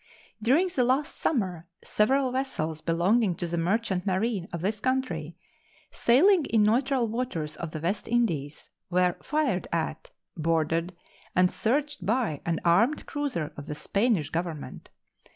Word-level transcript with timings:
During 0.41 0.67
the 0.69 0.83
last 0.83 1.15
summer 1.15 1.67
several 1.83 2.31
vessels 2.31 2.81
belonging 2.81 3.35
to 3.35 3.45
the 3.45 3.55
merchant 3.55 4.03
marine 4.03 4.47
of 4.51 4.61
this 4.61 4.79
country, 4.79 5.37
sailing 5.91 6.43
in 6.45 6.63
neutral 6.63 7.07
waters 7.07 7.55
of 7.57 7.69
the 7.69 7.79
West 7.79 8.07
Indies, 8.07 8.71
were 8.89 9.15
fired 9.21 9.67
at, 9.71 10.09
boarded, 10.35 10.95
and 11.35 11.51
searched 11.51 12.03
by 12.03 12.41
an 12.47 12.59
armed 12.65 13.05
cruiser 13.05 13.53
of 13.55 13.67
the 13.67 13.75
Spanish 13.75 14.31
Government. 14.31 14.89